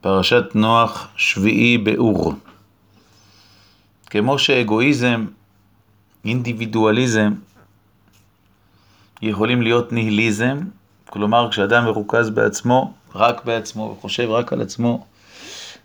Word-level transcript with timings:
פרשת 0.00 0.44
נוח 0.54 1.08
שביעי 1.16 1.78
באור. 1.78 2.34
כמו 4.06 4.38
שאגואיזם, 4.38 5.26
אינדיבידואליזם, 6.24 7.32
יכולים 9.22 9.62
להיות 9.62 9.92
ניהיליזם, 9.92 10.60
כלומר 11.06 11.50
כשאדם 11.50 11.84
מרוכז 11.84 12.30
בעצמו, 12.30 12.92
רק 13.14 13.44
בעצמו, 13.44 13.96
וחושב 13.98 14.30
רק 14.30 14.52
על 14.52 14.62
עצמו, 14.62 15.06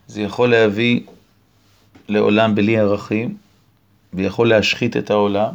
זה 0.07 0.21
יכול 0.21 0.49
להביא 0.49 1.01
לעולם 2.07 2.55
בלי 2.55 2.79
ערכים, 2.79 3.37
ויכול 4.13 4.49
להשחית 4.49 4.97
את 4.97 5.09
העולם. 5.09 5.53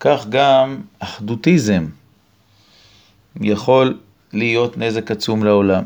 כך 0.00 0.26
גם 0.28 0.80
אחדותיזם 0.98 1.86
יכול 3.40 3.98
להיות 4.32 4.78
נזק 4.78 5.10
עצום 5.10 5.44
לעולם. 5.44 5.84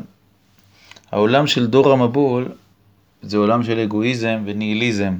העולם 1.11 1.47
של 1.47 1.67
דור 1.67 1.91
המבול 1.91 2.51
זה 3.21 3.37
עולם 3.37 3.63
של 3.63 3.79
אגואיזם 3.79 4.43
וניהיליזם. 4.45 5.17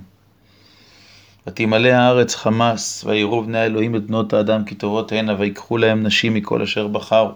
ותמלא 1.48 1.89
הארץ 1.89 2.35
חמס, 2.35 3.03
ויראו 3.07 3.44
בני 3.44 3.59
האלוהים 3.59 3.95
את 3.95 4.08
בנות 4.08 4.34
האדם 4.34 4.66
כי 4.66 4.75
טובות 4.75 5.11
הנה, 5.11 5.35
ויקחו 5.39 5.77
להם 5.77 6.03
נשים 6.03 6.34
מכל 6.34 6.61
אשר 6.61 6.88
בחרו. 6.88 7.31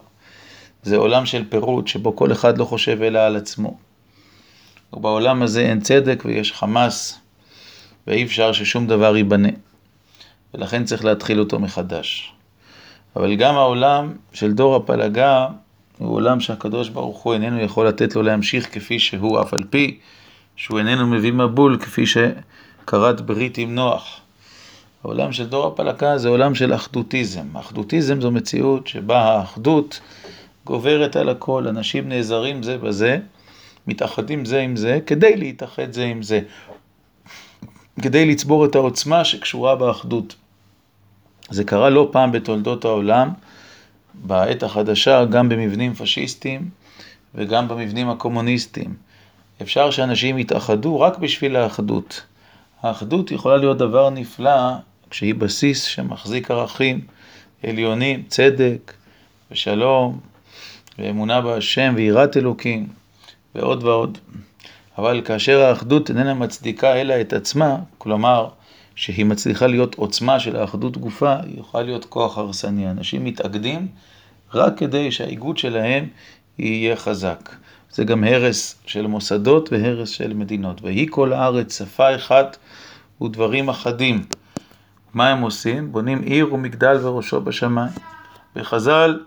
זה 0.84 0.98
עולם 0.98 1.26
של 1.26 1.44
פירוט, 1.50 1.88
שבו 1.88 2.16
כל 2.16 2.32
אחד 2.32 2.58
לא 2.58 2.66
חושב 2.66 3.02
אלא 3.02 3.20
על 3.20 3.36
עצמו. 3.36 3.78
ובעולם 4.94 5.42
הזה 5.42 5.62
אין 5.62 5.80
צדק 5.80 6.24
ויש 6.26 6.54
חמס, 6.54 7.20
ואי 8.08 8.24
אפשר 8.24 8.52
ששום 8.52 8.88
דבר 8.88 9.18
ייבנה. 9.18 9.50
ולכן 10.54 10.84
צריך 10.84 11.06
להתחיל 11.06 11.40
אותו 11.40 11.60
מחדש. 11.60 12.34
אבל 13.16 13.36
גם 13.36 13.56
העולם 13.56 14.14
של 14.34 14.52
דור 14.54 14.76
הפלגה 14.76 15.48
הוא 16.02 16.16
עולם 16.16 16.40
שהקדוש 16.40 16.90
ברוך 16.90 17.18
הוא 17.18 17.34
איננו 17.34 17.60
יכול 17.60 17.88
לתת 17.88 18.16
לו 18.16 18.22
להמשיך 18.22 18.74
כפי 18.74 19.00
שהוא, 19.00 19.42
אף 19.42 19.54
על 19.54 19.64
פי 19.70 20.00
שהוא 20.56 20.80
איננו 20.80 21.08
מביא 21.08 21.34
מבול 21.34 21.78
כפי 21.78 22.04
שכרת 22.06 23.22
ברית 23.22 23.58
עם 23.58 23.76
נוח. 23.76 24.20
העולם 25.04 25.32
של 25.32 25.48
דור 25.48 25.68
הפלגה 25.68 26.18
זה 26.18 26.30
עולם 26.30 26.56
של 26.56 26.74
אחדותיזם. 26.74 27.58
אחדותיזם 27.58 28.22
זו 28.22 28.32
מציאות 28.32 28.88
שבה 28.88 29.20
האחדות 29.20 30.00
גוברת 30.66 31.16
על 31.16 31.30
הכל, 31.30 31.68
אנשים 31.68 32.10
נעזרים 32.10 32.64
זה 32.64 32.78
בזה, 32.78 33.18
מתאחדים 33.88 34.46
זה 34.46 34.60
עם 34.60 34.76
זה, 34.76 35.00
כדי 35.06 35.36
להתאחד 35.36 35.92
זה 35.92 36.04
עם 36.04 36.22
זה, 36.22 36.40
כדי 38.02 38.26
לצבור 38.26 38.66
את 38.66 38.76
העוצמה 38.76 39.26
שקשורה 39.26 39.76
באחדות. 39.76 40.36
זה 41.50 41.64
קרה 41.64 41.90
לא 41.90 42.10
פעם 42.12 42.32
בתולדות 42.32 42.86
העולם, 42.86 43.30
בעת 44.14 44.64
החדשה, 44.64 45.26
גם 45.26 45.50
במבנים 45.50 45.94
פשיסטיים 45.94 46.70
וגם 47.36 47.68
במבנים 47.68 48.10
הקומוניסטיים. 48.10 48.96
אפשר 49.62 49.92
שאנשים 49.92 50.38
יתאחדו 50.38 51.00
רק 51.00 51.18
בשביל 51.18 51.56
האחדות. 51.56 52.22
האחדות 52.82 53.32
יכולה 53.32 53.58
להיות 53.58 53.78
דבר 53.78 54.10
נפלא 54.10 54.72
כשהיא 55.10 55.36
בסיס 55.36 55.84
שמחזיק 55.84 56.52
ערכים 56.52 57.02
עליונים, 57.64 58.24
צדק 58.28 58.94
ושלום 59.52 60.20
ואמונה 61.00 61.42
בהשם 61.42 61.94
ויראת 61.98 62.38
אלוקים 62.38 62.88
ועוד 63.56 63.84
ועוד. 63.84 64.18
אבל 64.98 65.22
כאשר 65.26 65.62
האחדות 65.62 66.10
איננה 66.10 66.34
מצדיקה 66.34 67.02
אלא 67.02 67.22
את 67.22 67.34
עצמה, 67.34 67.78
כלומר 67.98 68.48
שהיא 68.96 69.26
מצליחה 69.26 69.68
להיות 69.68 69.96
עוצמה 69.96 70.40
של 70.40 70.56
האחדות 70.56 70.98
גופה, 70.98 71.36
היא 71.44 71.60
יכולה 71.60 71.84
להיות 71.84 72.06
כוח 72.06 72.38
הרסני. 72.38 72.92
אנשים 72.92 73.24
מתאגדים 73.24 73.88
רק 74.54 74.78
כדי 74.78 75.12
שהאיגוד 75.12 75.58
שלהם 75.58 76.08
יהיה 76.58 76.96
חזק. 76.96 77.50
זה 77.92 78.04
גם 78.04 78.24
הרס 78.24 78.82
של 78.86 79.08
מוסדות 79.08 79.72
והרס 79.72 80.10
של 80.10 80.34
מדינות. 80.34 80.82
ויהי 80.82 81.08
כל 81.10 81.34
הארץ 81.34 81.78
שפה 81.78 82.16
אחת 82.16 82.58
ודברים 83.22 83.70
אחדים. 83.70 84.26
מה 85.14 85.30
הם 85.30 85.42
עושים? 85.42 85.92
בונים 85.92 86.22
עיר 86.22 86.54
ומגדל 86.54 86.98
וראשו 87.06 87.42
בשמיים. 87.42 87.92
בחז"ל 88.56 89.20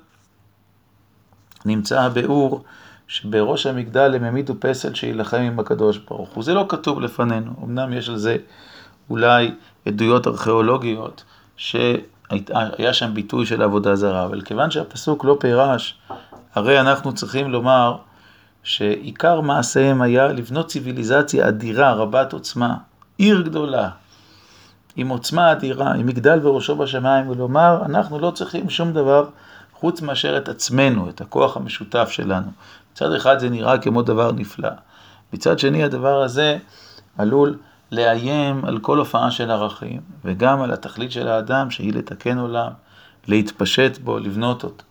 נמצא 1.65 2.01
הביאור 2.01 2.65
שבראש 3.09 3.67
המגדל 3.67 4.15
הם 4.15 4.25
העמידו 4.25 4.55
פסל 4.61 4.95
שיילחם 4.95 5.37
עם 5.37 5.61
הקדוש 5.61 5.99
ברוך 5.99 6.31
הוא. 6.35 6.45
זה 6.45 6.55
לא 6.55 6.67
כתוב 6.69 7.01
לפנינו, 7.01 7.53
אמנם 7.65 7.93
יש 7.93 8.09
על 8.09 8.17
זה 8.17 8.37
אולי 9.11 9.55
עדויות 9.87 10.27
ארכיאולוגיות 10.27 11.25
שהיה 11.57 12.93
שם 12.93 13.15
ביטוי 13.15 13.47
של 13.47 13.63
עבודה 13.63 13.97
זרה, 13.97 14.25
אבל 14.25 14.41
כיוון 14.41 14.71
שהפסוק 14.71 15.25
לא 15.25 15.37
פירש, 15.41 15.99
הרי 16.55 16.81
אנחנו 16.81 17.15
צריכים 17.15 17.51
לומר 17.51 17.97
שעיקר 18.63 19.41
מעשיהם 19.41 20.03
היה 20.03 20.29
לבנות 20.29 20.69
ציוויליזציה 20.69 21.49
אדירה, 21.49 21.93
רבת 21.93 22.33
עוצמה, 22.33 22.75
עיר 23.19 23.41
גדולה, 23.41 23.91
עם 24.97 25.09
עוצמה 25.09 25.53
אדירה, 25.53 25.93
עם 25.93 26.07
מגדל 26.07 26.47
וראשו 26.47 26.77
בשמיים, 26.77 27.29
ולומר, 27.29 27.83
אנחנו 27.85 28.19
לא 28.19 28.31
צריכים 28.31 28.71
שום 28.71 28.93
דבר 28.93 29.29
חוץ 29.73 30.03
מאשר 30.03 30.37
את 30.37 30.49
עצמנו, 30.49 31.09
את 31.09 31.21
הכוח 31.21 31.57
המשותף 31.57 32.09
שלנו. 32.11 32.47
מצד 32.93 33.13
אחד 33.13 33.39
זה 33.39 33.51
נראה 33.51 33.79
כמו 33.79 34.03
דבר 34.03 34.33
נפלא, 34.33 34.71
מצד 35.33 35.59
שני 35.59 35.85
הדבר 35.85 36.23
הזה 36.23 36.59
עלול 37.19 37.59
לאיים 37.95 38.65
על 38.65 38.79
כל 38.79 38.99
הופעה 38.99 39.31
של 39.31 39.51
ערכים, 39.51 40.01
וגם 40.25 40.63
על 40.63 40.73
התכלית 40.73 41.13
של 41.13 41.29
האדם, 41.29 41.71
שהיא 41.71 41.93
לתקן 41.93 42.39
עולם, 42.39 42.71
להתפשט 43.29 43.99
בו, 43.99 44.19
לבנות 44.19 44.65
אותו. 44.65 44.85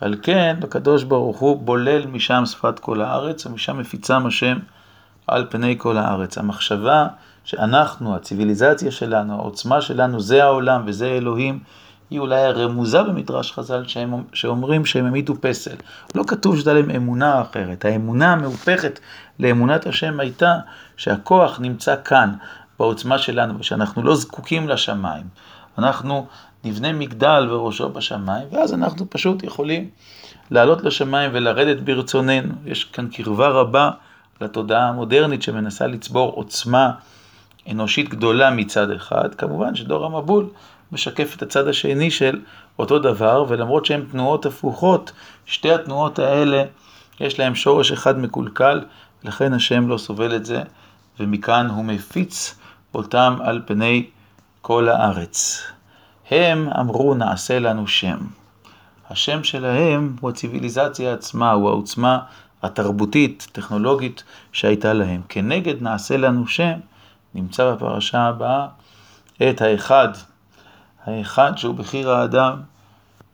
על 0.00 0.16
כן, 0.22 0.56
בקדוש 0.60 1.02
ברוך 1.02 1.38
הוא 1.38 1.62
בולל 1.62 2.06
משם 2.06 2.42
שפת 2.46 2.78
כל 2.78 3.00
הארץ, 3.00 3.46
ומשם 3.46 3.78
מפיצם 3.78 4.26
השם 4.26 4.58
על 5.26 5.46
פני 5.50 5.74
כל 5.78 5.96
הארץ. 5.96 6.38
המחשבה 6.38 7.06
שאנחנו, 7.44 8.16
הציוויליזציה 8.16 8.90
שלנו, 8.90 9.34
העוצמה 9.34 9.80
שלנו, 9.80 10.20
זה 10.20 10.44
העולם 10.44 10.82
וזה 10.86 11.06
אלוהים, 11.06 11.58
היא 12.10 12.20
אולי 12.20 12.40
הרמוזה 12.40 13.02
במדרש 13.02 13.52
חז"ל 13.52 13.86
שהם, 13.86 14.22
שאומרים 14.32 14.86
שהם 14.86 15.04
העמידו 15.04 15.34
פסל. 15.40 15.76
לא 16.14 16.24
כתוב 16.26 16.54
שהייתה 16.54 16.72
להם 16.72 16.90
אמונה 16.90 17.42
אחרת. 17.42 17.84
האמונה 17.84 18.32
המהופכת 18.32 19.00
לאמונת 19.38 19.86
השם 19.86 20.20
הייתה 20.20 20.54
שהכוח 20.96 21.60
נמצא 21.60 21.94
כאן, 22.04 22.32
בעוצמה 22.78 23.18
שלנו, 23.18 23.58
ושאנחנו 23.58 24.02
לא 24.02 24.14
זקוקים 24.14 24.68
לשמיים. 24.68 25.24
אנחנו 25.78 26.26
נבנה 26.64 26.92
מגדל 26.92 27.48
וראשו 27.50 27.88
בשמיים, 27.88 28.48
ואז 28.52 28.74
אנחנו 28.74 29.10
פשוט 29.10 29.42
יכולים 29.42 29.88
לעלות 30.50 30.84
לשמיים 30.84 31.30
ולרדת 31.34 31.80
ברצוננו. 31.80 32.54
יש 32.66 32.84
כאן 32.84 33.08
קרבה 33.08 33.48
רבה 33.48 33.90
לתודעה 34.40 34.88
המודרנית 34.88 35.42
שמנסה 35.42 35.86
לצבור 35.86 36.32
עוצמה 36.32 36.90
אנושית 37.70 38.08
גדולה 38.08 38.50
מצד 38.50 38.90
אחד. 38.90 39.34
כמובן 39.34 39.74
שדור 39.74 40.06
המבול 40.06 40.48
משקף 40.92 41.34
את 41.36 41.42
הצד 41.42 41.68
השני 41.68 42.10
של 42.10 42.40
אותו 42.78 42.98
דבר, 42.98 43.44
ולמרות 43.48 43.86
שהן 43.86 44.04
תנועות 44.10 44.46
הפוכות, 44.46 45.12
שתי 45.46 45.72
התנועות 45.72 46.18
האלה 46.18 46.64
יש 47.20 47.38
להן 47.38 47.54
שורש 47.54 47.92
אחד 47.92 48.18
מקולקל, 48.18 48.84
לכן 49.24 49.52
השם 49.52 49.88
לא 49.88 49.98
סובל 49.98 50.36
את 50.36 50.44
זה, 50.44 50.62
ומכאן 51.20 51.66
הוא 51.66 51.84
מפיץ 51.84 52.58
אותם 52.94 53.36
על 53.40 53.62
פני 53.66 54.06
כל 54.60 54.88
הארץ. 54.88 55.62
הם 56.30 56.68
אמרו 56.80 57.14
נעשה 57.14 57.58
לנו 57.58 57.86
שם. 57.86 58.18
השם 59.10 59.44
שלהם 59.44 60.16
הוא 60.20 60.30
הציוויליזציה 60.30 61.12
עצמה, 61.14 61.52
הוא 61.52 61.68
העוצמה 61.68 62.18
התרבותית, 62.62 63.48
טכנולוגית 63.52 64.24
שהייתה 64.52 64.92
להם. 64.92 65.20
כנגד 65.28 65.82
נעשה 65.82 66.16
לנו 66.16 66.46
שם, 66.46 66.78
נמצא 67.34 67.72
בפרשה 67.72 68.22
הבאה 68.22 68.66
את 69.48 69.62
האחד 69.62 70.08
האחד 71.06 71.52
שהוא 71.56 71.74
בחיר 71.74 72.10
האדם, 72.10 72.60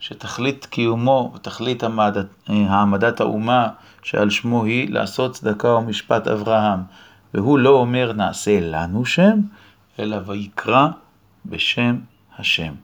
שתכלית 0.00 0.66
קיומו 0.66 1.32
ותכלית 1.34 1.82
העמדת, 1.82 2.26
העמדת 2.48 3.20
האומה 3.20 3.68
שעל 4.02 4.30
שמו 4.30 4.64
היא 4.64 4.90
לעשות 4.90 5.32
צדקה 5.32 5.68
ומשפט 5.68 6.28
אברהם. 6.28 6.80
והוא 7.34 7.58
לא 7.58 7.70
אומר 7.70 8.12
נעשה 8.12 8.60
לנו 8.60 9.04
שם, 9.04 9.40
אלא 9.98 10.16
ויקרא 10.26 10.88
בשם 11.46 11.98
השם. 12.38 12.74